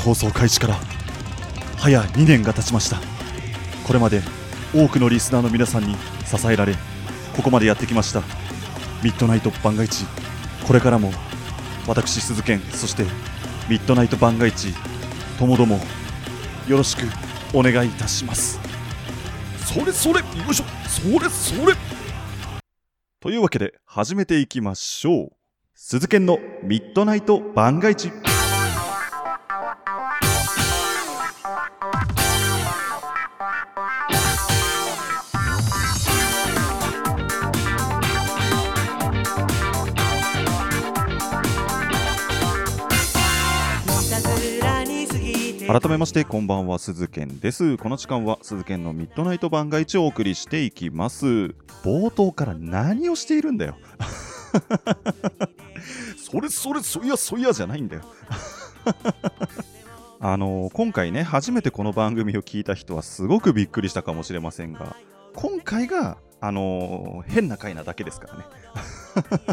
[0.00, 0.76] 放送開始から
[1.76, 2.98] 早2年が経ちました。
[3.86, 4.22] これまで
[4.74, 6.74] 多くのリスナーの皆さんに支えられ
[7.36, 8.22] ここまでやってきました。
[9.02, 10.04] ミッドナイト番外地
[10.66, 11.12] これからも
[11.86, 13.04] 私鈴健そして
[13.68, 14.74] ミッドナイト番外地
[15.38, 15.80] ともども
[16.68, 17.00] よろしく
[17.52, 18.58] お願いいたします。
[19.66, 20.64] それそれよいしょ。
[20.88, 21.74] それそれ。
[23.20, 25.28] というわけで始めていきましょう。
[25.74, 28.29] 鈴健のミッドナイト番外地
[45.72, 47.78] 改めましてこんばんは鈴健です。
[47.78, 51.54] この時間は鈴健のミッドナイト番外地をお送りしていきます。
[51.84, 53.76] 冒頭から何をしているんだよ。
[56.18, 58.02] それそれそいやそいやじゃないんだよ。
[60.18, 64.96] あの今回ね初めてこの番組を聞いた人はすごくびっくりしたかもしれませんが
[65.36, 68.44] 今回があの変な回なだけですからね。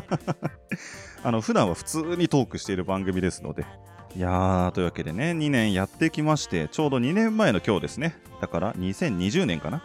[1.22, 3.68] あの普段は普通にトークしている番組ですので
[4.16, 8.16] いやーというわけでね2年やってきましてちょうど2年前の今日ですね。
[8.42, 9.84] だから2020年かな？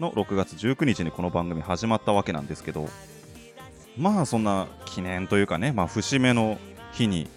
[0.00, 2.88] の6月19日にこの番組始まったわけなんですけど
[3.96, 6.58] まあそんな記念というかね、まあ、節目の
[6.92, 7.28] 日に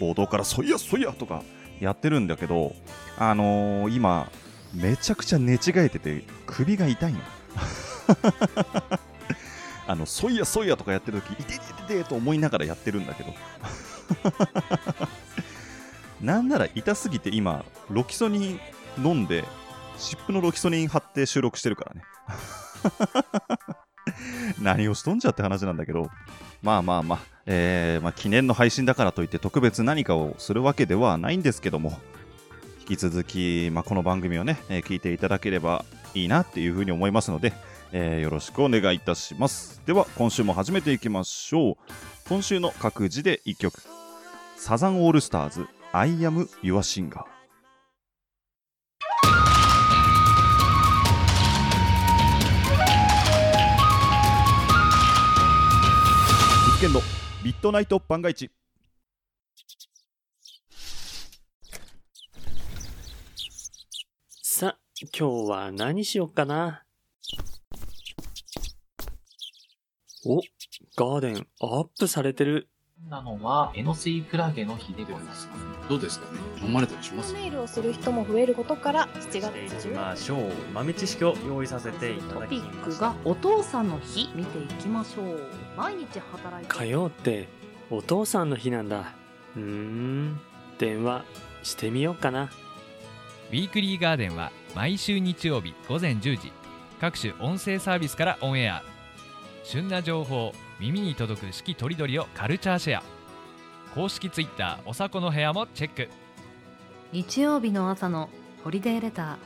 [0.00, 1.42] 冒頭からそいやそいやとか
[1.78, 2.72] やってるんだけど
[3.18, 4.30] あのー、今
[4.74, 7.20] めちゃくちゃ寝違えてて首が痛いの。
[9.88, 13.32] あのそいやそいやとかやってる時いててててと思いながらやってるんだけど。
[16.20, 18.60] なんなら痛すぎて今ロキソニン
[19.04, 19.44] 飲んで
[19.98, 22.02] 湿布のロキソニン貼って収録してるからね。
[24.60, 26.10] 何をしとんじゃって話なんだけど。
[26.62, 31.98] まあまあまあ、えー、まあ、記念の配信だからといって特別何かをするわけではないんですけども。
[32.88, 35.84] 引き続き、まあ、この番組をね、えー、聞いていただければ
[36.14, 37.52] いいなっていうふうに思いますので、
[37.90, 39.82] えー、よろしくお願いいたします。
[39.86, 41.76] では今週も始めていきましょう。
[42.28, 43.82] 今週の各自で1曲。
[44.56, 45.66] サザンオールスターズ。
[45.98, 47.24] I am your singer
[56.66, 57.00] 実験の
[57.42, 58.50] ミッドナイト番外地
[64.42, 64.76] さ、
[65.18, 66.84] 今日は何しよっかな？
[70.26, 70.42] お、
[70.94, 72.68] ガーデンアップされてる。
[73.04, 75.48] なのは、エノスイクラゲの日でございます。
[75.88, 76.40] どうですかね？
[76.66, 77.32] 飲まれたりします？
[77.34, 80.52] メールをする人も増えることから7月していき10ましょう。
[80.74, 83.14] 豆知識を用意させていたトだきピックましたが。
[83.24, 85.40] お父さんの日見ていきましょう
[85.76, 87.48] 毎日働いて火曜って
[87.90, 89.12] お父さんの日なんだ。
[89.56, 90.40] うーん、
[90.78, 91.24] 電話
[91.62, 92.50] してみようかな。
[93.50, 96.50] ウィークリーガーデンは毎週日曜日午前10時
[97.00, 98.82] 各種音声サービスからオンエア
[99.62, 103.02] 旬な情報耳に届く四季とりどりをカルチャーシェア。
[103.94, 106.08] 公式ツイッターおさこの部屋もチェック。
[107.12, 108.28] 日曜日の朝の
[108.62, 109.36] ホリデーレター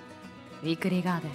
[0.62, 1.30] ウィークリーガーデン。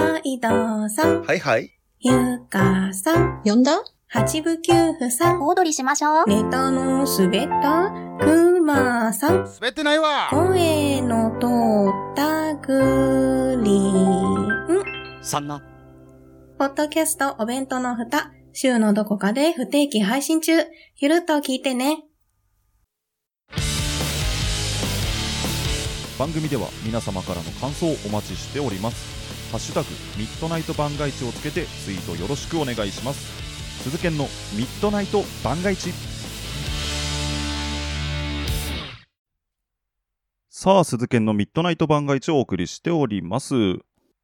[0.00, 1.70] ライドさん、はいはい。
[2.00, 3.82] ゆかさん、呼んだ？
[4.08, 6.24] 八部九夫さん、小躍りしましょう。
[6.26, 11.46] ネタのすべったくまさん、滑ってないわ声の通
[12.12, 15.22] ったグリーン。
[15.22, 15.62] さんな。
[16.58, 20.52] ポッドキャストお弁当の蓋、週のどこかで不定期配信中。
[20.96, 22.04] ゆるっと聞いてね。
[26.18, 29.20] 番組では皆様からの感想をお待ちしております
[29.50, 33.82] ハッシュタグミッドナイト番外地をつけてツイートよろしくお願いします。
[33.82, 34.26] 鈴研の
[34.56, 35.90] ミッドナイト番外地。
[40.50, 43.54] さあ鈴研のミッドナイト番外地をお送りしております。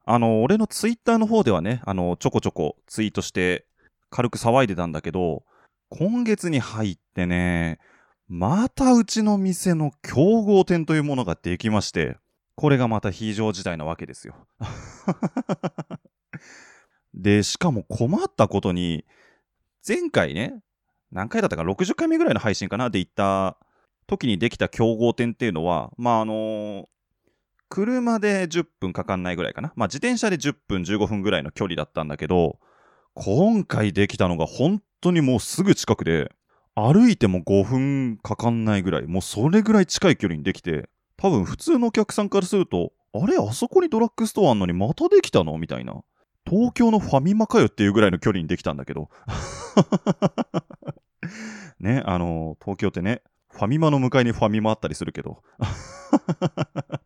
[0.05, 3.67] あの俺のツイッターの方ではねあのちょこちょこツイートして
[4.11, 5.43] 軽く騒いでたんだけど、
[5.90, 7.81] 今月に入ってね、
[8.29, 12.17] またうちの店の競合店というものができまして、
[12.56, 14.35] これがまた非常事態なわけですよ。
[17.14, 19.05] で、しかも困ったことに、
[19.87, 20.62] 前回ね、
[21.12, 23.58] 何回だったか60回目ぐらいの配信かなで言った
[24.06, 26.88] 時にできた競合店っていうのは、まああの
[27.69, 29.73] 車で10分かかんないぐらいかな。
[29.76, 32.58] まあ自転車で10分15分ぐらいの距離だったんだけど、
[33.14, 36.32] 今回できたのが本当にもうすぐ近くで、
[36.75, 45.57] 歩いても5分かかんないぐらい、もうそれぐらい近い距離にできて、多分普通のお客さんからすると、あれあそこにドラッグストアあんのにまたできたの？
[45.59, 46.03] みたいな。
[46.49, 49.11] 東京のファミマかよっていうぐらいの距離にできたんだけど。
[51.81, 55.43] ね、あの、東京ってね、ファミマの向かいにファミマあったりするけど。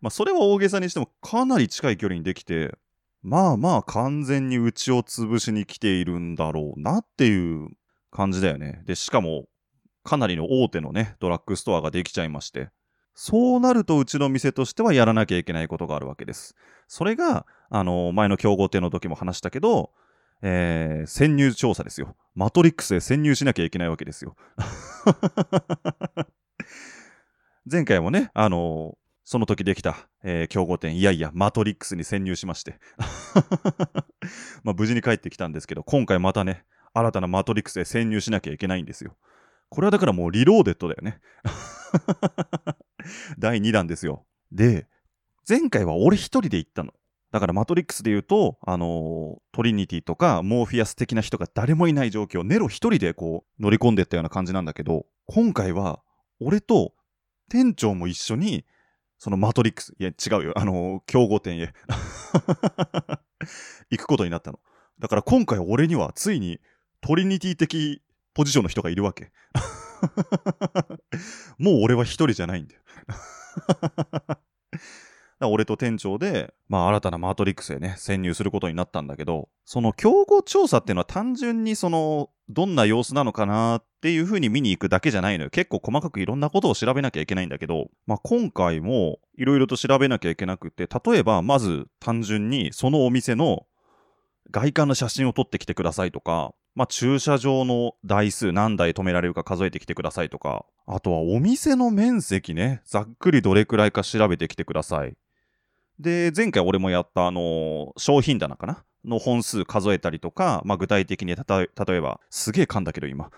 [0.00, 2.76] まあ、それは大げさにしてもかなり近い距離にできて、
[3.22, 7.68] まあまあ完全にうちを潰しに来ているんだろうなっていう
[8.10, 8.82] 感じだよね。
[8.84, 9.46] で、しかも、
[10.02, 12.70] かなりの大手のね、ドラッグストアができちゃいまして。
[13.14, 16.54] そうなるとうちの店としてはやらなきゃいけないことがあるわけです。
[16.88, 19.90] それが、あの、前の競合店の時も話したけど、
[20.42, 22.16] えー、潜入調査ですよ。
[22.34, 24.36] マトリックスへ潜入しなきゃいけないわけですよ。
[27.70, 32.80] 前回もね、あのその時できた、えー競合店、いやいや、マトリックスに潜入しまして。
[34.64, 39.16] まあ、無事に帰ってきたんですけど、今回またね、新たなマトリックスへ潜入しなきゃいけないんですよ。
[39.68, 41.20] これはだからもうリローデッドだよね。
[43.38, 44.26] 第2弾ですよ。
[44.50, 44.86] で、
[45.48, 46.92] 前回は俺一人で行ったの。
[47.32, 56.02] だからマトリックスで言うと、あのートリニティとかモーフィアス的な人が誰もいない状況、ネオ一人でこう乗り込んでったような感じなんだけど、今回は
[56.40, 56.92] 俺と
[57.48, 58.66] 店長も一緒に、
[59.18, 61.72] そのマトリックス、いや違うよ、あのー競合店へ
[63.90, 64.60] 行くことになったの。
[64.98, 66.60] だから今回俺にはついに
[67.00, 68.02] トリニティ的
[68.34, 69.32] ポジションの人がいるわけ。
[71.58, 72.81] もう俺は一人じゃないんだよ。
[75.40, 85.50] 俺と店長で、まあ、新たなマトリックスへね、潜入することになったんだけど、その競合調査っていうのは単純にその、どんな様子なのかなっていう風に見に行くだけじゃないのよ。
[85.50, 93.66] 結構細かくいろんなことを調べなきゃいけないんだけど、まあ、今回もいろいろと調べなきゃいけなくて、例えば、まず単純にそのお店の
[94.50, 105.14] 外観の写真を撮ってきてくださいとか、まあ、駐車場の台数何台止められるか数えてきてくださいとか、あとはお店の面積ね、ざっくりどれくらいか調べてきてください。
[105.98, 108.84] で、前回俺もやった、あの商品棚かな？
[109.04, 113.30] の本数数えたりとか、まあ、具体的にたとえ例えば、すげえ噛んだけど今。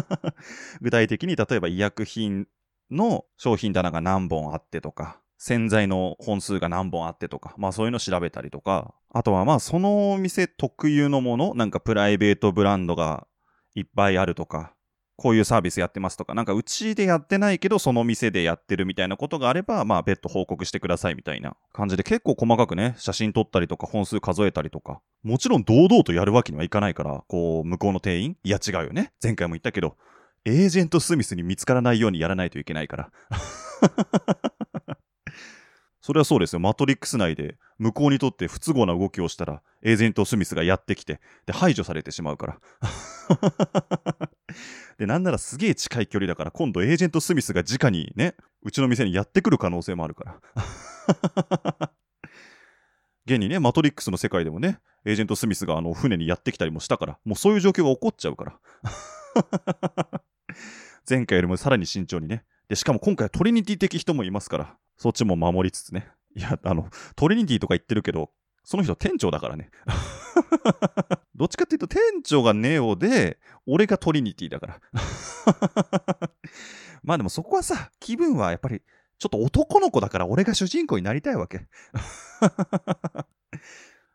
[0.80, 2.48] 具体的に例えば医薬品
[2.90, 13.26] の商品棚が何本あってとか、洗剤の本数が何本あってとか、まあそういうの調べたりとか、あとはまあそのお店特有のもの、なんかプライベートブランドが
[13.74, 14.74] いっぱいあるとか、
[15.16, 29.14] こういうサービスやってますとか、なんかうちでやってないけどその店でやってるみたいなことがあれば、まあ別途報告してくださいみたいな感じで結構細かくね、写真撮ったりとか本数数えたりとか、もちろん堂々とやるわけにはいかないから、こう向こうの店員、いや違うよね。
[29.22, 29.96] 前回も言ったけど、
[30.44, 33.10] エージェント・スミスに見つからないようにやらないといけないから。
[36.00, 36.60] それはそうですよ。
[36.60, 42.60] マトリックス内で向こうにとって不都合な動きをしたら、エージェント・スミスがやってきて、で、排除されてしまうから。
[44.98, 50.40] で、なんならすげえ近い距離だから、今度エージェント・スミスが直にね、うちの店にやってくる可能性もあるから。
[53.26, 58.58] 現にね、マトリックスの世界でもね、エージェント・スミスがあの船にやってきたりもしたから、もうそういう状況が起こっちゃうから。
[61.08, 62.44] 前回よりもさらに慎重にね。
[62.70, 66.08] で、しかも今回はトリニティ的人もいますから、そっちも守りつつね。
[66.36, 68.30] いや、あの、トリニティとか言ってるけど、
[68.62, 69.72] その人店長だからね。
[71.34, 74.80] どっちかっていうと店長がネオで、俺がトリニティだから。
[77.02, 78.82] まあでもそこはさ、気分はやっぱり、
[79.18, 81.66] ちょっと男の子だから俺が主人公になりたいわけ。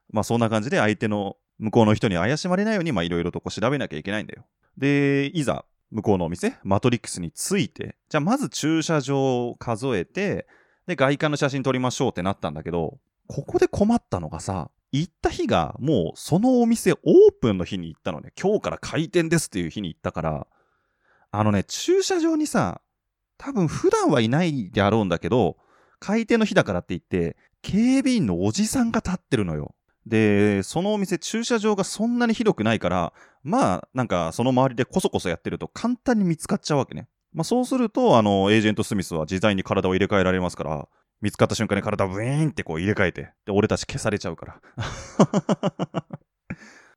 [0.10, 4.46] まあそんな感じで相手の向こうの人に怪しまれないように、まあいろいろとこう調べなきゃいけないんだよ。
[4.78, 10.46] で、いざ、向こうのお店、マトリックスに着いて、じゃあまず駐車場を数えて、
[10.88, 17.00] で、外観の写真撮りましょうってなったんだけど、ここで困ったのがさ、行った日がもうそのお店オー
[17.42, 18.34] プンの日に行ったのね。
[18.40, 20.48] 今日から開店ですっていう日に行ったから、
[21.32, 22.82] あのね、駐車場にさ、
[23.38, 25.58] 多分普段はいないであろうんだけど、
[26.00, 29.76] 開店の日だからって言って、警備員のおじさんが立ってるのよ。
[30.06, 37.08] で、そのお店駐車場がそんなに広くないから、まあ、なんかその周りでこそこそやってると簡単に見つかっちゃうわけね。
[37.34, 40.88] まあそうすると、あの、エージェント・スミスは自在に体を入れ替えられますから、
[41.22, 44.62] 見つかった瞬間に体をブイーンってこう入れ替えて、で、俺たち消されちゃうから。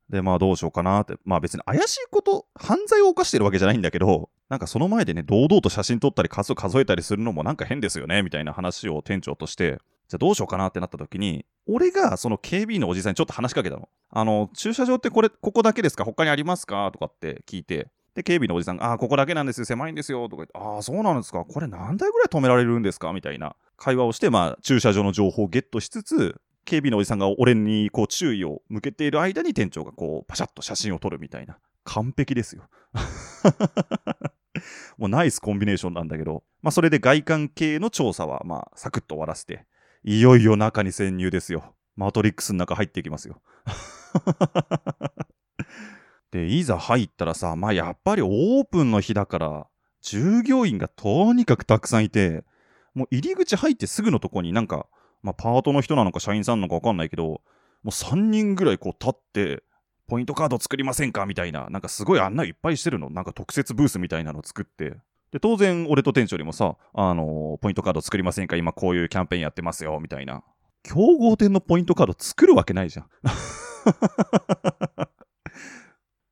[0.09, 1.15] で、まあどうしようかなって。
[1.25, 13.87] まあ別に怪しいこと、犯罪を犯してるわけじゃないんだけど、なんかその前でね、堂々と写真撮ったり数数えたりするのもなんか変ですよね、みたいな話を店長として、じゃあどうしようかなってなった時に、俺がその警備員のおじさんにちょっと話しかけたの。
[14.09, 16.03] あの、駐車場ってこれ、ここだけですか？
[16.03, 16.89] 他にありますか？
[16.91, 23.13] とかって聞いて、で、警備のおじさんが、ああ、ここだけなんですよ、狭いんですよ、とか言って、ああ、そうなんですか、これ何台ぐらい止められるんですか？
[23.13, 23.55] みたいな。
[23.77, 31.57] 会話をして、まあ、駐車場の情報をゲットしつつ、警備のおじさんが俺にこう注意を向けている間に店長がこう、パシャッと写真を撮るみたいな。
[31.83, 32.63] 完璧ですよ。
[34.97, 39.65] もうナイスコンビネーションなんだけど、まあ、それで外観系の調査は、まあ、サクッと終わらせて、
[40.03, 41.75] いよいよ中に潜入ですよ。
[41.95, 43.41] マトリックスの中入っていきますよ。
[46.31, 49.67] で、いざ入ったらさ、まあやっぱりオープンの日だから、
[50.01, 52.45] 従業員がとにかくたくさんいて、
[52.93, 54.87] もう入り口入ってすぐのとこになんか、
[55.21, 57.41] まあパートの人なのか社員さんなのかわかんないけど、も
[57.85, 59.63] う3人ぐらいこう立って、
[60.07, 63.09] ポイントカード作りませんかみたいな、なんかすごい案内いっぱいしてるの。
[63.09, 64.95] なんか特設ブースみたいなの作って。
[65.31, 68.55] で、当然俺と店長にもさ、あのーポイントカード作りませんか？
[68.55, 70.43] 今こういうキャンペーンやってますよ、みたいな。
[70.83, 73.09] 競合店のポイントカード作るわけないじゃん。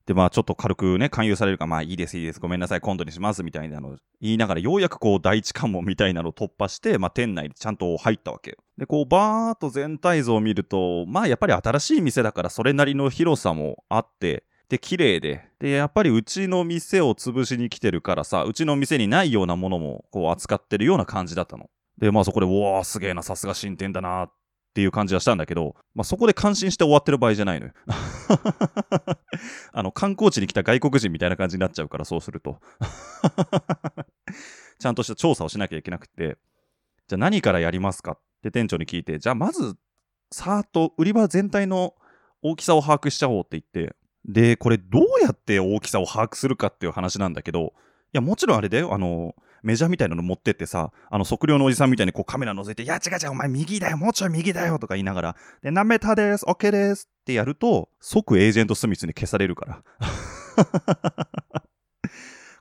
[0.07, 8.57] で、まあちょっと軽くね、勧誘されるか、まあいいです、いいです、ごめんなさい、今度にします、みたいなの言いながら、ようやくこう第一関門みたいなのを突破して、まあ店内にちゃんと入ったわけよ。
[8.77, 21.69] で、こうバーっと全体像を見ると、まあやっぱり新しい店だからそれなりの広さもあって、で、綺麗で、で、やっぱりうちの店を潰しに来てるからさ、うちの店にないようなものもこう扱ってるような感じだったの。
[21.97, 24.31] で、まあそこで、うわすげえな、さすが新店だなっ
[24.73, 27.73] ていう感じはしたんだけど、まあそこで感心して終わってる場合じゃないのよ。
[29.71, 32.59] あの、観光地に来た外国人みたいな感じになっちゃうから、そうすると。
[34.79, 36.37] ちゃんとした調査をしなきゃいけなくて、
[37.07, 39.75] じゃあ何からやりますかって店長に聞いて、じゃあまず、
[40.29, 41.95] さーっと売り場全体の
[42.41, 43.95] 大きさを把握しちゃおうって言って、
[44.27, 47.73] で、これどうやって大きさを把握するかっていう話なんだけど、
[48.07, 59.83] いや、もちろんあれだよ、あの、メジャーみたいなの持ってってさ、あの、測量のおじさんみたいにこうカメラ覗いて、いや、違う違う、お前右だよ、もうちょい右だよとか言いながら、で、何メーターです、OK ですってやると、即エージェントスミスに消されるから。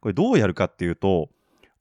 [0.00, 1.30] これどうやるかっていうと、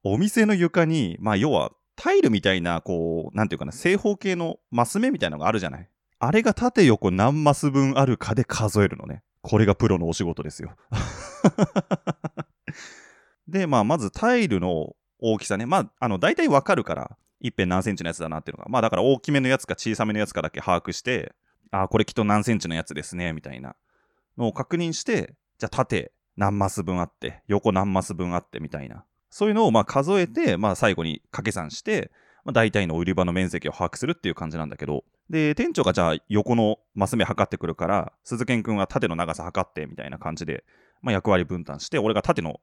[0.03, 5.89] お店の床に、まあ、要は、タイルみたいな、こう、なんていうかな、正方形のマス目みたいなのがあるじゃない。
[6.19, 9.23] あれが縦横何マス分あるかで数えるのね。
[9.47, 10.75] これがプロのお仕事ですよ。
[13.47, 15.67] で、まあ、まずタイルの大きさね。
[15.67, 18.69] まあ、あの、大体わかるから、一辺何センチのやつだなっていうのが。
[18.69, 21.35] まあ、だから大きめのやつか小さめのやつかだけ把握して、
[21.69, 23.75] ああ、これきっと何センチのやつですね、みたいな
[24.35, 29.05] のを確認して、じゃあ縦何マス分あって、横何マス分あって、みたいな。
[29.29, 32.11] そういうのをまあ数えて、まあ最後に掛け算して、
[32.45, 40.63] まあ、大体の売り場の面積を把握するっていう感じなんだけど、で、店長がじゃあ横のマス目測ってくるから、鈴賢くんは縦の長さ測ってみたいな感じで、
[41.01, 42.61] まあ役割分担して、俺が縦の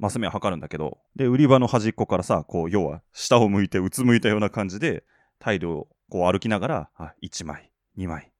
[0.00, 5.04] マス目を測るんだけど、で、売り場の端っこからさ、こう、要は下を向いてうつむいたような感じで、
[5.38, 8.32] タイルをこう歩きながら、あ、1枚、2枚、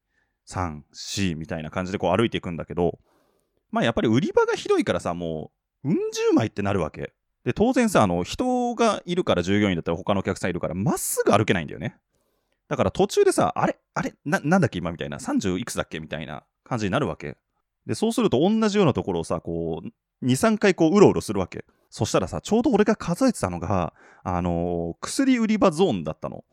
[0.49, 2.99] 3、4みたいな感じでこう歩いていくんだけど、
[3.71, 5.53] まあやっぱり売り場が広いからさ、も
[5.85, 7.13] う、うん十枚ってなるわけ。
[7.45, 11.97] で、当然さ、あの、人がいるから従業員だったら他のお客さんいるから、まっすぐ歩けないんだよね。
[12.69, 13.77] だから途中でさ、あれ？
[13.95, 14.15] あれ？
[14.25, 15.19] な、なんだっけ今みたいな。
[15.19, 17.37] 30いくつだっけみたいな感じになるわけ。
[17.87, 21.65] で、そうすると同じようなところをさ、こう、2、3回こう、うろうろするわけ。
[21.91, 26.45] そしたらさ、ちょうど俺が数えてたのが、あのー薬売り場ゾーンだったの。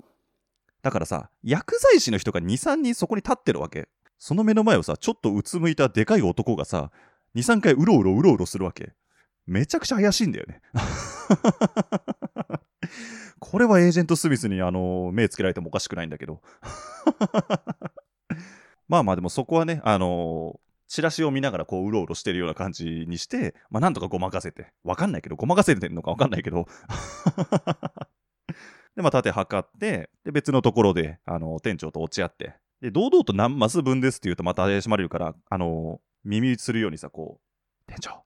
[0.82, 3.88] だからさ、薬剤師の人が2、3人そこに立ってるわけ。
[4.18, 6.92] その目の前をさ、ちょっとうつむいたでかい男がさ、
[7.36, 8.94] 2、3回うろうろうろうろするわけ。
[9.50, 10.62] めちゃくちゃ怪しいんだよね。
[13.40, 16.42] これはエージェント・スミスにあの目つけられてもおかしくないんだけど。
[18.88, 24.72] まあまあでもそこはね、あのチラシを見ながらこううろうろしてるような感じにして、まあなんとかごまかせて。
[24.84, 26.68] わかんないけど、ごまかせてるのかわかんないけど。
[28.96, 38.24] で、まあ縦測って、で別のところで、あの店長と落ち合って、で、堂々と何マス分ですって言うとまた怪しまれるから、あの耳打ちするようにさ、こう、店長、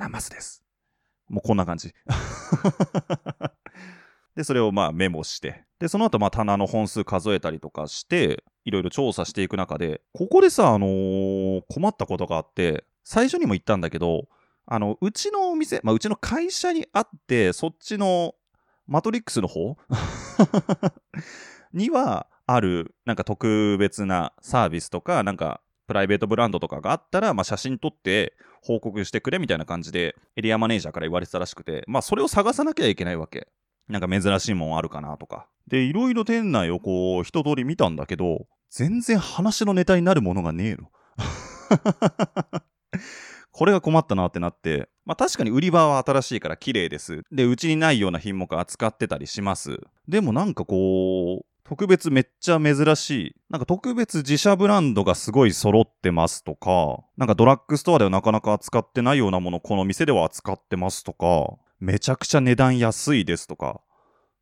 [0.00, 0.64] 何マスです。
[1.28, 1.94] もうこんな感じ。
[4.34, 14.28] で、それをまあメモして、で、その後まあ棚の本数数えたりとかして、いろいろ調査していく中で、ここでさ、あのー困ったことがあって、最初にも言ったんだけど、
[14.64, 18.34] あの、うちのお店、まあ、うちの会社にあって、そっちの
[18.86, 19.76] マトリックスの方？
[21.74, 33.48] にはある、なんか特別なサービスとか、なんかプライベートブランドとかがあったら、まあ、写真撮って報告してくれみたいな感じで、エリアマネージャーから言われてたらしくて、まあ、それを探さなきゃいけないわけ。
[33.88, 35.48] なんか珍しいもんあるかなとか。
[35.66, 40.92] で、いろいろ店内をこう、一通り見たんだけど、全然話のネタになるものがねえの。
[43.50, 47.22] これが困ったなってなって、まあ確かに売り場は新しいから綺麗です。
[47.32, 49.80] で、うちにないような品目扱ってたりします。
[50.06, 53.36] でもなんかこう、特別めっちゃ珍しい。
[53.48, 63.80] なんか特別自社ブランドがすごい揃ってますとか、なんかドラッグストアではなかなか扱ってないようなものこの店では扱ってますとか、めちゃくちゃ値段安いですとか、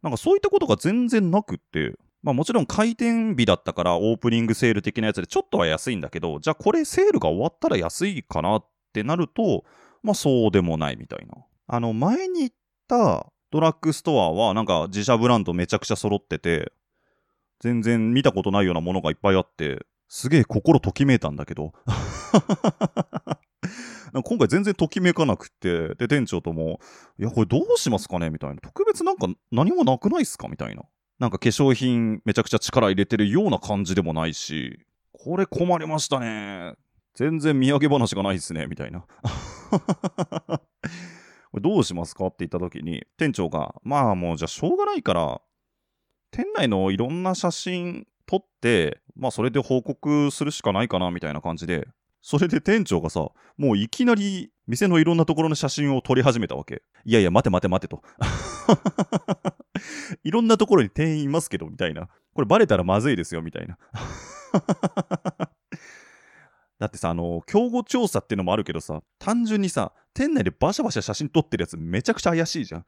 [0.03, 9.65] なんかそういったことが全然なくって、まあもちろん開店日だったからオープニングセール的なやつでちょっとは安いんだけど、じゃあこれセールが終わったら安いかなってなると、
[10.03, 11.35] まあそうでもないみたいな。
[11.67, 12.57] あの前に行っ
[12.89, 16.73] たドラッグストアはなんか自社ブランドめちゃくちゃ揃ってて、
[17.61, 21.73] 全然見たことないようなものがいっぱいあって、すげえ心ときめいたんだけど。
[24.25, 26.81] 今回全然ときめかなくって、で、店長とも、
[27.19, 28.31] いや、これどうしますかね？
[28.31, 28.57] みたいな。
[28.63, 30.49] 特別なんか何もなくないっすか？
[30.49, 30.83] みたいな。
[31.19, 34.81] なんか化粧品めちゃくちゃ力入れてるような感じでもないし、
[35.13, 36.75] これ困りましたね。
[37.15, 38.67] 全然土産話がないっすね？
[38.67, 39.05] みたいな。
[41.51, 42.29] これどうしますか？
[42.29, 45.41] って言った時に、店長が、まあもうじゃあしょうがないから、
[46.31, 51.89] 店内のいろんな写真撮って、まあそれで報告するしかないかなみたいな感じで、
[52.21, 56.83] それで店長がさ、もういきなり店のいろんなところの写真を撮り始めたわけ。
[57.05, 58.03] いやいや、待て待て待てと。
[60.25, 62.09] いろんなところに店員いますけど、みたいな。
[62.35, 63.79] これバレたらまずいですよ、みたいな。
[66.79, 72.85] だってさ、あの、競合調査っていうのもあるけどさ、単純にさ、店内でバシャバシャ写真撮ってるやつめちゃくちゃ怪しいじゃん。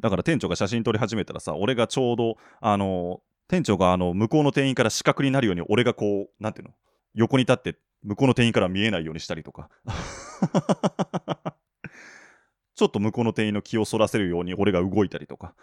[0.00, 6.74] だから店長が写真撮り始めたらさ、俺がちょうど、あの、店長があの、向こうの店員から視覚になるように、俺がこう、なんていうの、
[7.14, 9.70] 横に立って、向こうの店員から見えないようにしたりとか。
[12.74, 15.54] ちょっと向こうの店員の気をそらせるように俺が動いたりとか。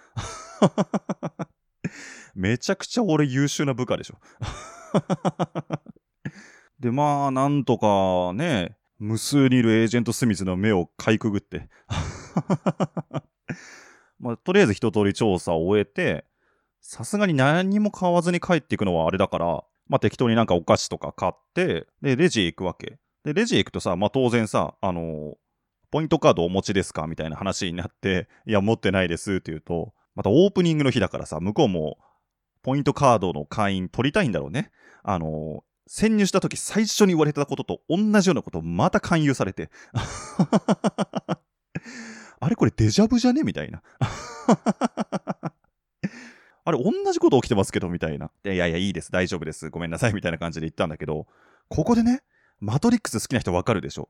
[2.34, 4.17] めちゃくちゃ俺優秀な部下でしょ。
[6.80, 11.69] で、まあ、なんとかね、無数にいるエージェント・スミスの目をかいくぐって。
[14.24, 16.26] まあ、とりあえず一通り調査を終えて、
[16.80, 23.00] さすがに何も買わずに帰っていくのはあれだから、まあ適当になんかお菓子とか買って、で、レジへ行くわけ。
[23.26, 25.34] で、レジへ行くとさ、まあ当然さ、あのー
[25.92, 32.00] ポイントカードお持ちですかみたいな話になって、 いや、持ってないですって言うと、またオープニングの日だからさ、向こうも、
[32.64, 34.72] ポイントカードの会員取りたいんだろうね。
[35.04, 39.70] あのー潜入した時最初に言われたことと同じようなことをまた勧誘されて。
[42.63, 43.43] これデジャブじゃね？
[43.43, 43.84] みたいな。
[46.63, 48.32] あれ同じこと起きてますけどみたいな。
[48.45, 51.28] いやいや、いいです、大丈夫です、ごめんなさいみたいな感じで言ったんだけど、
[51.67, 52.23] ここでね、
[52.62, 54.08] マトリックス好きな人わかるでしょ？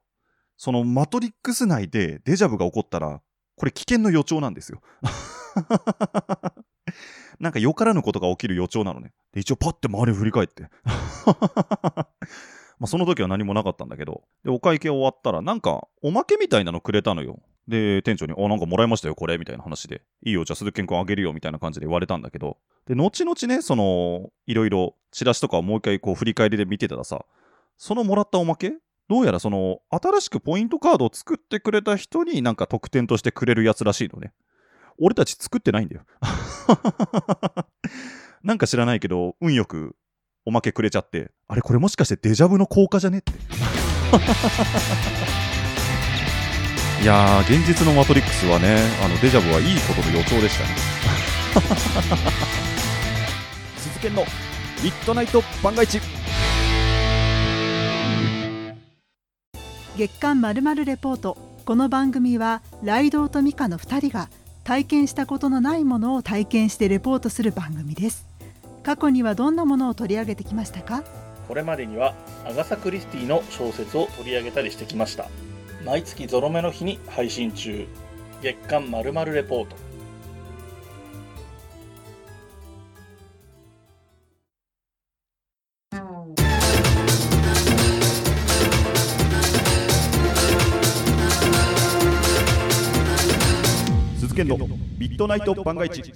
[0.56, 3.24] そのマトリックス内でデジャブが起こったら、
[3.56, 4.84] これ危険の予兆なんですよ。
[7.40, 9.14] なんかよからぬことが起きる予兆なのね。
[9.32, 10.70] で、一応パッて周りを振り返って。
[12.84, 17.40] まあその時は何もなかったんだけど、で、お会計終わったら、なんかおまけみたいなのくれたのよ。
[17.66, 20.02] で、店長に、あ、なんかもらいましたよ、これ、みたいな話で。
[20.26, 27.24] いいよ、じゃあ鈴木健君あげるよ、みたいな感じで言われたんだけど、で、後々ね、その、いろいろ、チラシとかをもう一回こう振り返りで見てたらさ、
[27.78, 28.74] そのもらったおまけ
[29.08, 34.34] どうやらその、新しくポイントカードを作ってくれた人になんか特典としてくれるやつらしいのね。
[35.00, 36.02] 俺たち作ってないんだよ。
[38.44, 39.96] なんか知らないけど、運よく
[40.46, 43.20] おまけくれちゃって、あれこれもしかしてデジャブの効果じゃね？
[43.20, 43.32] って。
[47.02, 50.70] いやー、現実のマトリックスはね、あのデジャブはいいことの予兆でしたね。
[53.78, 54.26] 鈴研の。
[54.84, 56.02] ミッドナイト番外地
[59.96, 61.38] 月刊まるまるレポート。
[61.64, 64.28] この番組はライドウとミカの2人が
[64.66, 68.26] 体験したことのないものを体験してレポートする番組です
[68.84, 71.04] 過去にはどんなものを取り上げてきましたか？
[71.48, 72.16] これまでには
[72.46, 75.30] アガサ・クリスティの小説を取り上げたりしてきました。
[75.86, 77.88] 毎月ゾロ目の日に配信中。
[78.42, 79.78] 月刊まるまるレポート。
[94.20, 94.58] 鈴研の
[94.98, 96.14] ミッドナイト番外地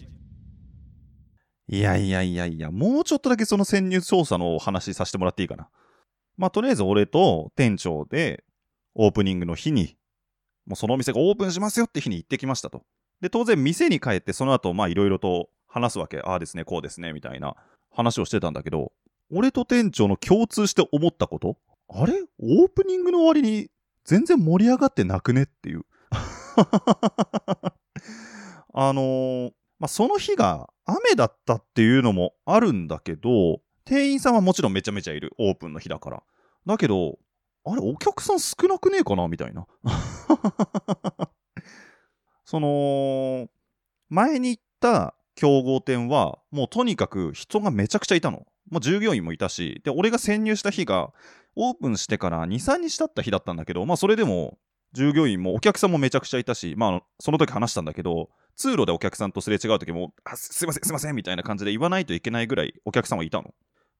[1.69, 5.69] いやいやいやいや、もうちょっとだけその潜入調査のお話させてもらっていいかな。
[6.37, 8.43] まあ、とりあえず俺と店長で、
[8.95, 9.97] オープニングの日に、
[10.65, 12.83] もうそのお店がオープンしますよって日に行ってきましたと。
[13.21, 16.19] で、当然店に帰ってその後、まあいろいろと話すわけ。
[16.19, 17.55] ああですね、こうですね、みたいな
[17.91, 18.93] 話をしてたんだけど、
[19.29, 21.57] 俺と店長の共通して思ったこと？
[21.89, 22.13] あれ？
[22.39, 23.69] オープニングの終わりに
[24.05, 25.43] 全然盛り上がってなくね？
[25.43, 25.85] っていう。
[28.73, 35.33] あのーまあ、その日が雨だったっていうのもあるんだけど、店員さんはもちろんめちゃめちゃいる。
[35.37, 36.23] オープンの日だから。
[36.65, 37.17] だけど、
[37.65, 39.27] あれ、お客さん少なくねえかな？
[39.27, 39.67] みたいな。
[42.45, 43.49] その、
[44.09, 48.45] 前に行った競合店は、もうとにかく人がめちゃくちゃいたの。
[48.69, 51.11] もう従業員もいたし、で、俺が潜入した日が、
[51.55, 54.57] オープンしてから2、3日経った日だったんだけど、まあそれでも、
[54.93, 63.53] 従業員もお客さんもめちゃくちゃいたし、まあその時話したんだけど、通路でお客さんとすれ違う時も、あすいません、すいません、みたいな感じで言わないといけないぐらいお客さんはいたの。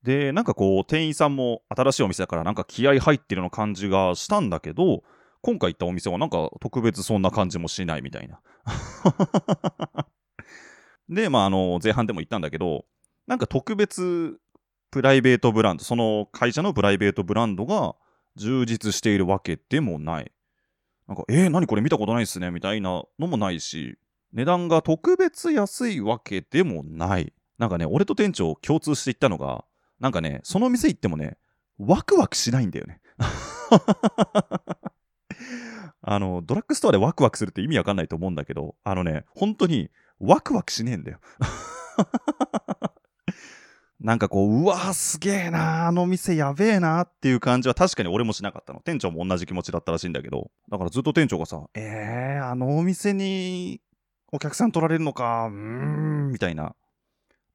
[0.03, 5.03] で、なんかこう、店員さんも新しいお店だからなんか気合入ってるの感じがしたんだけど、
[5.41, 8.41] 今回行ったお店はなんか特別そんな感じもしないみたいな。
[11.09, 12.85] で、まああの、前半でも言ったんだけど、
[13.27, 14.39] なんか特別
[14.91, 17.95] プライベートブランド、その会社のプライベートブランドが
[18.35, 20.31] 充実しているわけでもない。
[21.07, 23.97] なんか、えー、何これ見たことないっすねみたいなのもないし、
[24.33, 27.33] 値段が特別安いわけでもない。
[27.57, 29.63] なんかね、俺と店長共通して言ったのが、
[29.99, 31.37] なんかね、その店行ってもね、
[31.79, 33.01] ワクワクしないんだよね。
[36.01, 39.89] あの、ドラッグストアでワクワクするって意味わかんないと思うんだけど、あのね、本当に
[40.19, 41.19] ワクワクしねえんだよ。
[43.99, 48.81] なんかこう、うわーすげえなあの店やべえなっていう感じは確かに俺もしなかったの。
[48.81, 53.81] 店長も同じ気持ちだったらしいんだけど、だからずっと店長がさ、えー、あのお店に
[54.31, 56.75] お客さん取られるのか、うーん、みたいな。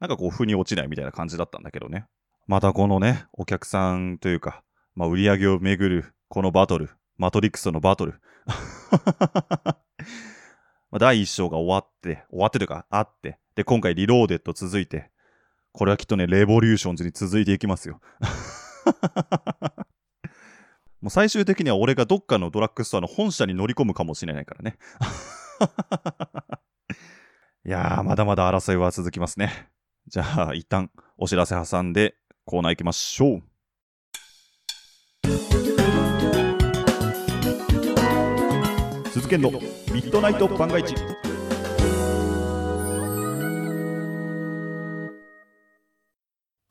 [0.01, 2.07] なんかこう、腑に落ちないみたいな感じだったんだけどね。
[2.49, 4.65] またこのね、お客さんというか、
[4.97, 8.21] まあ、売り上げをめぐる、このバトル、マトリックスのバトル。
[10.99, 15.12] 第1章が終わって、終わってというか、あって、で、今回リローデット続いて、
[15.73, 18.01] これはきっとね、レボリューションズに続いていきますよ。
[21.01, 24.77] もう最終的には俺がどっかのドラッグストアの本社に乗り込むかもしれないからね。
[27.65, 29.71] いやー、まだまだ争いは続きますね。
[30.07, 33.43] じゃあ、一旦お知らせ挟んでコーナー行きましょう。
[39.11, 39.59] 鈴研のミ
[40.03, 40.95] ッドナイト番外地。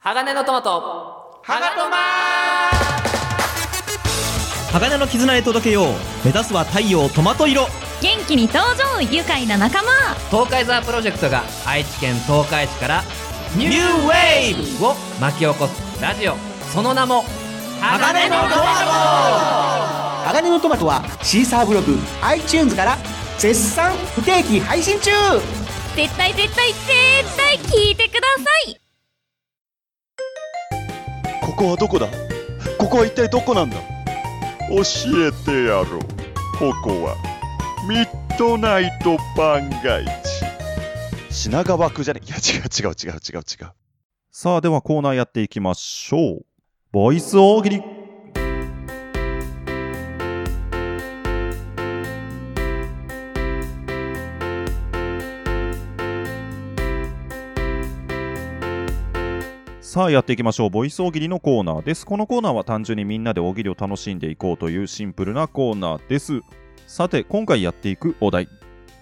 [0.04, 1.42] 鋼のトマト。
[1.44, 1.98] ハガトマ
[4.72, 5.86] 鋼の絆へ届けよう。
[6.26, 7.68] 目指すは太陽トマト色。
[8.02, 9.92] 元気に登場愉快な仲間。
[10.32, 13.04] 東海ザープロジェクトが愛知県東海市から
[13.56, 16.36] ニューウェーブを巻き起こすラジオ。
[16.74, 17.24] その名も
[17.80, 22.98] 鋼のトマ鋼のトマトはシーサーブログ iTunes から
[23.38, 25.12] 絶賛不定期配信中。
[25.96, 28.81] 絶対絶対絶対聞いてください
[31.62, 32.08] ここはどこだ？
[32.80, 33.78] ここは一体どこなんだ？
[33.78, 34.82] 教
[35.28, 36.02] えてやろう。
[36.58, 37.15] ここは
[37.88, 40.10] ミッドナイト番外地
[41.30, 42.21] 品川区じゃね？
[42.26, 43.71] いや違う違う違う違う違う。
[44.32, 46.45] さあ、ではコーナーやっていきましょう。
[46.91, 47.84] ボイス大喜利。
[59.92, 60.70] さあやっていきましょう。
[60.70, 62.06] ボイス大喜利のコーナーです。
[62.06, 66.40] このコーナーは単純にみんなで大喜利を楽しんでいこうというシンプルなコーナーです。
[66.88, 68.48] さて、今回やっていくお題。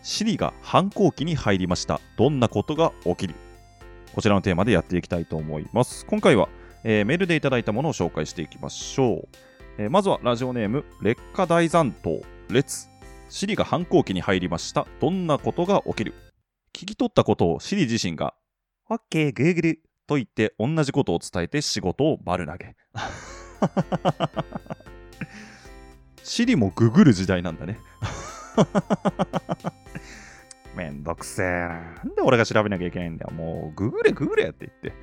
[0.02, 2.02] シリが反抗期に入りました。
[2.18, 3.36] どんなことが起きる？
[4.16, 6.08] こちらのテーマでやっていきたいと思います。
[6.08, 6.50] 今回は、
[6.84, 9.28] えーメールでいただいたものを紹介していきましょう。
[9.78, 12.90] えーまずはラジオネーム、劣化大残党、列。
[13.30, 14.88] シリが反抗期に入りました。
[15.00, 16.16] どんなことが起きる？
[16.74, 18.34] 聞き取ったことをシリ自身が、
[18.90, 19.78] OK、Google
[20.10, 22.76] と言って同じことを伝えて仕事を丸投げ。
[26.24, 27.78] シリもググる時代なんだね。
[30.76, 31.68] めんどくせえな。
[32.04, 33.32] なんで俺が調べなきゃいけないんだよ。
[33.32, 34.94] もう、ググれググれって言って。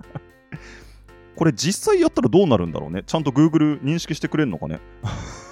[1.36, 3.02] これ実際やったらどうなるんだろうね。
[3.04, 4.80] ちゃんと Google 認識してくれるのかね。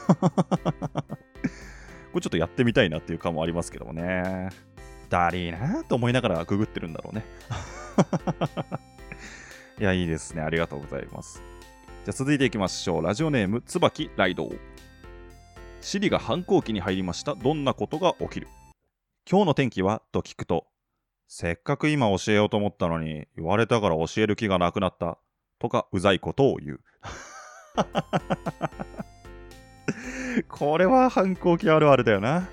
[0.09, 0.15] こ
[2.15, 4.49] れちょっとやってみたいなっていう感もありますけどもね。
[5.11, 7.23] だりーなと思いながらググってるんだろうね。
[9.79, 10.43] いや、いいですね。
[10.43, 11.43] ありがとうございます。
[12.05, 13.03] じゃあ続いていきましょう。
[13.03, 14.59] ラジオネーム、椿ライドウ。
[15.81, 17.35] シリが反抗期に入りました。
[17.35, 18.49] どんなことが起きる？
[19.31, 20.03] 今日の天気は？
[20.13, 20.67] と聞くと、
[21.29, 25.19] せっかく今教えようと思ったのに、言われたから教える気がなくなった。
[25.59, 26.81] とか、うざいことを言う。
[30.49, 32.49] これは反抗期あるあるだよな。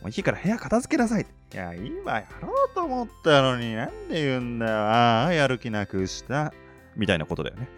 [0.00, 1.26] もういいから部屋片付けなさい。
[1.52, 4.76] いや、今やろうと思ったのになんで言うんだよ。
[4.76, 6.54] ああ、やる気なくした。
[6.96, 7.68] みたいなことだよね。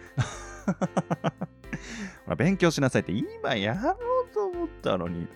[2.25, 5.27] ほら勉強しなさいって今やろうと思ったのに。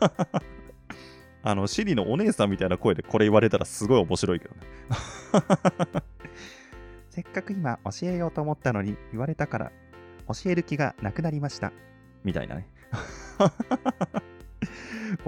[1.42, 4.60] あの、シリのお姉さんみたいな声でこれ言われたらすごい面白いけどね。
[7.10, 9.72] せっかく今教えようと思ったのに言われたから
[10.28, 11.72] 教える気がなくなりました。
[12.24, 12.68] みたいなね。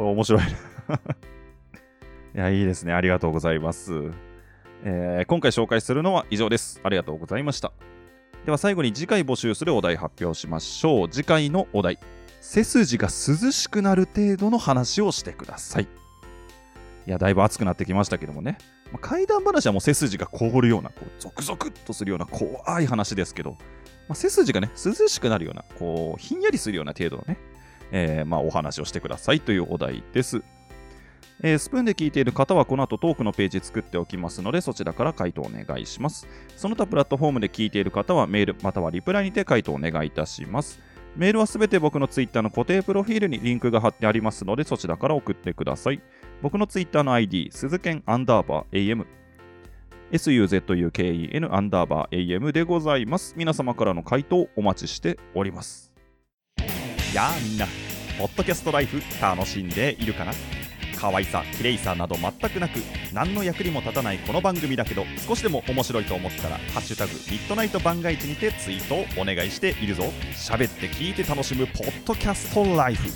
[0.02, 0.48] これ面白いね。
[2.34, 2.92] いや、いいですね。
[2.92, 4.10] ありがとうございます。
[4.84, 6.80] えー今回紹介するのは以上です。
[6.82, 7.72] ありがとうございました。
[8.44, 11.08] では最後に次回募集するお題発表しましょう。
[11.08, 12.00] 次回のお題。
[12.40, 15.84] 背筋が涼しくなる程度の話をしてください。
[15.84, 18.58] いや、だいぶ暑くなってきましたけどもね。
[18.90, 23.52] まあ怪談話はもう背筋が凍るような、こうゾクゾクっとするような怖い話ですけど、
[24.08, 27.38] まあ、背筋がね、涼しくなるような、こう、ひんやりするような程度のね、
[27.92, 30.42] えーまあ、お話をしてくださいというお題です。
[31.44, 36.26] えースプーンで聞いている方はこの後トークのページ作っておきますのでそちらから回答お願いします。
[36.56, 40.80] その他プラットフォームで聞いている方はメールまたはリプライにて回答お願いいたします。
[41.16, 46.00] メールはすべて僕のツイッターの固定プロフィールにリンクが貼ってありますのでそちらから送ってください。
[46.40, 49.04] 僕のツイッターの ID、鈴剣アンダーバー AM、
[50.12, 53.34] suzuken アンダーバー AM でございます。
[53.36, 55.92] 皆様からの回答お待ちしております。
[57.14, 57.66] やあみんな、
[58.18, 60.32] ポッドキャストライフ楽しんでいるかな？
[61.00, 62.76] 可愛さ、綺麗さなど全くなく
[63.12, 70.04] 何の役にも立たないこの番組だけど少しでも面白いと思ったら「ハッシュタグミッドナイト番外地」にてツイートをお願いしているぞ。
[70.32, 73.08] 喋って聞いて楽しむポッドキャストライフ。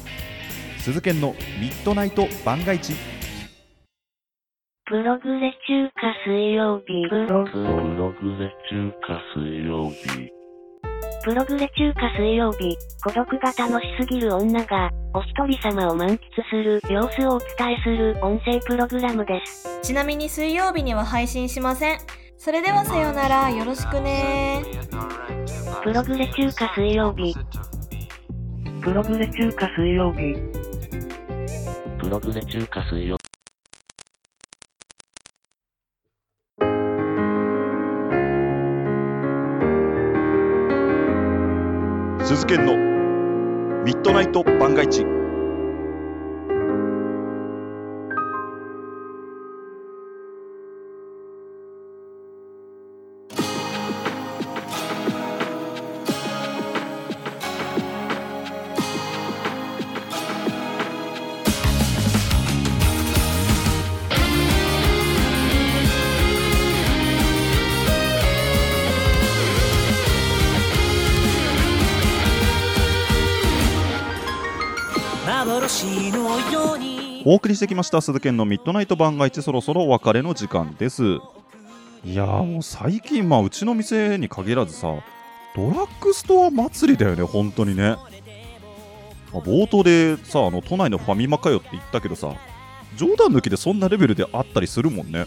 [0.80, 2.94] 鈴研のミッドナイト番外地
[4.86, 7.08] プログレ中華水曜日。
[7.08, 7.50] ブログ。
[7.50, 10.35] プログレ中華水曜日
[11.26, 19.80] プログレ中華水曜日、孤独が楽しすぎる女が、お一人様を満喫する様子をお伝えする音声プログラムです。
[19.82, 21.98] ちなみに水曜日には配信しません。
[22.38, 24.62] それではさようなら、よろしくね
[25.82, 27.34] プログレ中華水曜日。
[28.80, 30.32] プログレ中華水曜日。
[31.98, 33.16] プログレ中華水曜
[42.26, 42.76] 鈴研の。
[43.84, 45.04] ミッドナイト万が一。
[77.36, 81.18] 送りしてきました鈴研のミッドナイト番外地そろそろお別れの時間です。
[82.02, 84.94] いやもう最近まあうちの店に限らずさ
[85.54, 87.96] ドラッグストア祭りだよね本当にね、
[89.32, 92.32] まあ冒頭でさあの都内のファミマかよって言ったけどさ
[92.96, 95.26] 冗談抜きでそんなレベルであったりするもんね。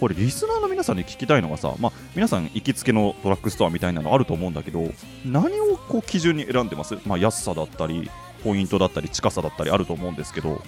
[0.00, 4.90] これリスナーの皆さんに聞きたいのがさ、まあ、皆さん行きつけのドラッグストアみたいなのあると思うんだけど
[5.24, 8.10] 何をこう基準に選んでます、まあ、安さだったり
[8.42, 10.60] ポイントだったり近さだったりあると思うんですけど。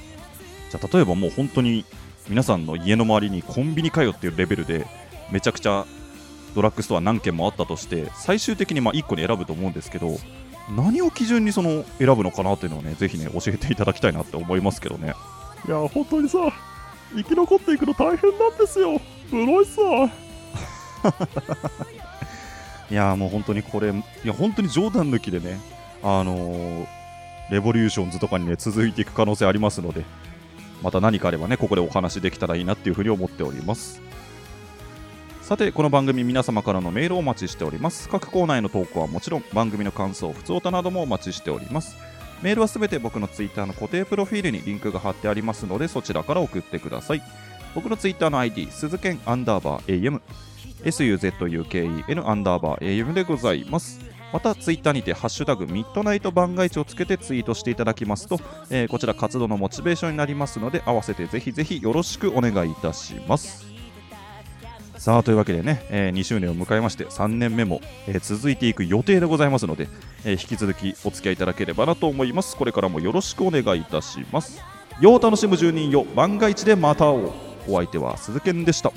[0.78, 1.84] じゃあ例えばもう本当に
[2.28, 4.86] 皆さんの家の周りにコンビニかよっていうレベルで
[5.30, 5.86] めちゃくちゃ
[6.54, 10.16] ドラッグストア何軒もあったとして最終的にまあ1個に選ぶと思うんですけど
[10.74, 15.14] 何を基準にその選ぶのかなっていうのをねぜひね教えていただきたいなって思いますけどね。
[15.66, 16.38] いや本当にさ
[17.14, 19.00] 生き残っていくの大変なんですよ。
[19.30, 19.80] プロイさ
[22.90, 25.60] いやーもう本当にこれいや本当に冗談抜きでね
[26.02, 26.86] あのー
[27.50, 30.04] レボリューションズとかにね続いていく可能性ありますので
[30.82, 34.00] また何かあればねここでお話できたらいいなっていうふうに思っております。
[35.42, 38.08] さてこの番組皆様からのメールをお待ちしております。
[38.08, 41.96] 各コーナーへの投稿はもちろん番組の感想普通歌などもお待ちしております。
[42.42, 47.22] メールはすべて僕のツイッターの固定プロフィールにリンクが貼ってありますのでそちらから送ってください。
[47.74, 50.20] 僕のツイッターの ID 鈴剣アンダーバー AM
[50.82, 54.15] suzuken アンダーバー AM でございます。
[54.36, 63.64] またツイッターにてハッシュタグミッドナイト番外地をつけてツイートしていただきますと、えーこちら活動のモチベーションになりますので合わせてぜひぜひよろしくお願いいたします。
[64.98, 69.88] さあというわけでね、え2周年を迎えまして3年目も、えー続いていく予定でございますので、
[70.26, 72.58] え引き続きお付き合いいただければなと思います。
[72.58, 74.60] これからもよろしくお願いいたします。
[75.00, 77.32] よう楽しむ住人よ万が一でまた会おう。
[77.68, 78.92] お相手は鈴賢でした。